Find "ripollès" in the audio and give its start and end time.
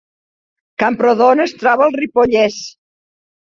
2.03-2.61